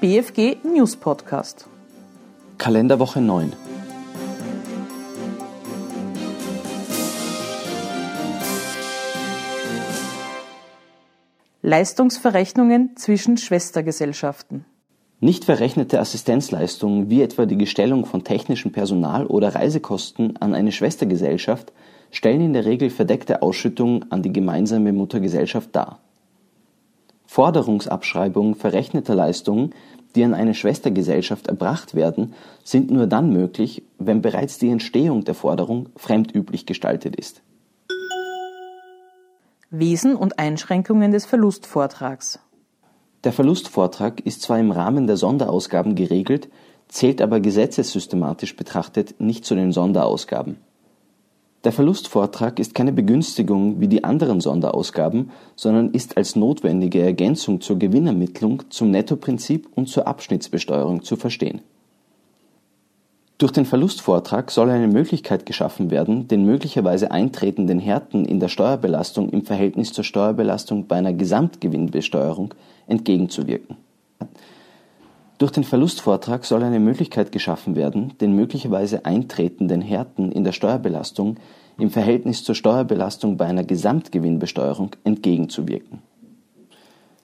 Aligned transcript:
BFG 0.00 0.58
News 0.62 0.94
Podcast. 0.94 1.66
Kalenderwoche 2.56 3.20
9. 3.20 3.52
Leistungsverrechnungen 11.62 12.96
zwischen 12.96 13.38
Schwestergesellschaften. 13.38 14.64
Nicht 15.18 15.44
verrechnete 15.44 15.98
Assistenzleistungen 15.98 17.10
wie 17.10 17.22
etwa 17.22 17.44
die 17.46 17.58
Gestellung 17.58 18.06
von 18.06 18.22
technischem 18.22 18.70
Personal 18.70 19.26
oder 19.26 19.56
Reisekosten 19.56 20.36
an 20.36 20.54
eine 20.54 20.70
Schwestergesellschaft 20.70 21.72
stellen 22.12 22.40
in 22.40 22.52
der 22.52 22.66
Regel 22.66 22.90
verdeckte 22.90 23.42
Ausschüttungen 23.42 24.12
an 24.12 24.22
die 24.22 24.32
gemeinsame 24.32 24.92
Muttergesellschaft 24.92 25.74
dar. 25.74 25.98
Forderungsabschreibungen 27.28 28.54
verrechneter 28.54 29.14
Leistungen, 29.14 29.74
die 30.14 30.24
an 30.24 30.32
eine 30.32 30.54
Schwestergesellschaft 30.54 31.46
erbracht 31.46 31.94
werden, 31.94 32.32
sind 32.64 32.90
nur 32.90 33.06
dann 33.06 33.30
möglich, 33.30 33.82
wenn 33.98 34.22
bereits 34.22 34.58
die 34.58 34.70
Entstehung 34.70 35.24
der 35.24 35.34
Forderung 35.34 35.90
fremdüblich 35.94 36.64
gestaltet 36.64 37.14
ist. 37.14 37.42
Wesen 39.70 40.16
und 40.16 40.38
Einschränkungen 40.38 41.12
des 41.12 41.26
Verlustvortrags. 41.26 42.40
Der 43.24 43.34
Verlustvortrag 43.34 44.20
ist 44.20 44.40
zwar 44.40 44.58
im 44.58 44.70
Rahmen 44.70 45.06
der 45.06 45.18
Sonderausgaben 45.18 45.94
geregelt, 45.94 46.48
zählt 46.88 47.20
aber 47.20 47.40
gesetzessystematisch 47.40 48.56
betrachtet 48.56 49.20
nicht 49.20 49.44
zu 49.44 49.54
den 49.54 49.72
Sonderausgaben. 49.72 50.56
Der 51.64 51.72
Verlustvortrag 51.72 52.60
ist 52.60 52.74
keine 52.74 52.92
Begünstigung 52.92 53.80
wie 53.80 53.88
die 53.88 54.04
anderen 54.04 54.40
Sonderausgaben, 54.40 55.30
sondern 55.56 55.90
ist 55.90 56.16
als 56.16 56.36
notwendige 56.36 57.02
Ergänzung 57.02 57.60
zur 57.60 57.78
Gewinnermittlung 57.78 58.62
zum 58.70 58.92
Nettoprinzip 58.92 59.68
und 59.74 59.88
zur 59.88 60.06
Abschnittsbesteuerung 60.06 61.02
zu 61.02 61.16
verstehen. 61.16 61.60
Durch 63.38 63.52
den 63.52 63.66
Verlustvortrag 63.66 64.50
soll 64.50 64.70
eine 64.70 64.88
Möglichkeit 64.88 65.46
geschaffen 65.46 65.90
werden, 65.90 66.26
den 66.26 66.44
möglicherweise 66.44 67.10
eintretenden 67.10 67.78
Härten 67.78 68.24
in 68.24 68.40
der 68.40 68.48
Steuerbelastung 68.48 69.30
im 69.30 69.44
Verhältnis 69.44 69.92
zur 69.92 70.04
Steuerbelastung 70.04 70.86
bei 70.86 70.96
einer 70.96 71.12
Gesamtgewinnbesteuerung 71.12 72.54
entgegenzuwirken. 72.88 73.76
Durch 75.38 75.52
den 75.52 75.62
Verlustvortrag 75.62 76.44
soll 76.44 76.64
eine 76.64 76.80
Möglichkeit 76.80 77.30
geschaffen 77.30 77.76
werden, 77.76 78.18
den 78.20 78.34
möglicherweise 78.34 79.04
eintretenden 79.04 79.80
Härten 79.80 80.32
in 80.32 80.42
der 80.42 80.50
Steuerbelastung 80.50 81.36
im 81.78 81.90
Verhältnis 81.90 82.42
zur 82.42 82.56
Steuerbelastung 82.56 83.36
bei 83.36 83.46
einer 83.46 83.62
Gesamtgewinnbesteuerung 83.62 84.90
entgegenzuwirken. 85.04 86.00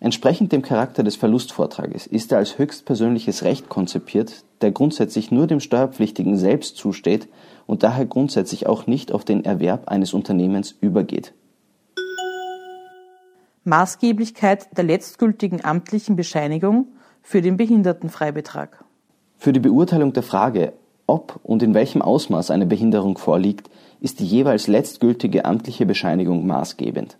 Entsprechend 0.00 0.52
dem 0.52 0.62
Charakter 0.62 1.02
des 1.02 1.16
Verlustvortrages 1.16 2.06
ist 2.06 2.32
er 2.32 2.38
als 2.38 2.56
höchstpersönliches 2.56 3.42
Recht 3.42 3.68
konzipiert, 3.68 4.44
der 4.62 4.70
grundsätzlich 4.70 5.30
nur 5.30 5.46
dem 5.46 5.60
Steuerpflichtigen 5.60 6.38
selbst 6.38 6.78
zusteht 6.78 7.28
und 7.66 7.82
daher 7.82 8.06
grundsätzlich 8.06 8.66
auch 8.66 8.86
nicht 8.86 9.12
auf 9.12 9.26
den 9.26 9.44
Erwerb 9.44 9.88
eines 9.88 10.14
Unternehmens 10.14 10.74
übergeht. 10.80 11.34
Maßgeblichkeit 13.64 14.68
der 14.78 14.84
letztgültigen 14.84 15.62
amtlichen 15.62 16.16
Bescheinigung 16.16 16.86
für 17.28 17.42
den 17.42 17.58
Behindertenfreibetrag. 17.58 18.86
Für 19.36 19.52
die 19.52 19.60
Beurteilung 19.60 20.14
der 20.14 20.22
Frage, 20.22 20.72
ob 21.06 21.38
und 21.42 21.62
in 21.62 21.74
welchem 21.74 22.00
Ausmaß 22.00 22.50
eine 22.50 22.64
Behinderung 22.64 23.18
vorliegt, 23.18 23.68
ist 24.00 24.20
die 24.20 24.24
jeweils 24.24 24.66
letztgültige 24.66 25.44
amtliche 25.44 25.84
Bescheinigung 25.84 26.46
maßgebend. 26.46 27.18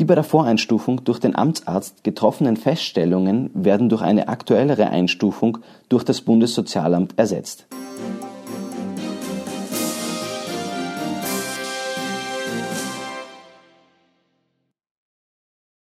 Die 0.00 0.04
bei 0.04 0.16
der 0.16 0.24
Voreinstufung 0.24 1.04
durch 1.04 1.20
den 1.20 1.36
Amtsarzt 1.36 2.02
getroffenen 2.02 2.56
Feststellungen 2.56 3.50
werden 3.54 3.88
durch 3.90 4.02
eine 4.02 4.26
aktuellere 4.26 4.90
Einstufung 4.90 5.58
durch 5.88 6.02
das 6.02 6.22
Bundessozialamt 6.22 7.16
ersetzt 7.16 7.68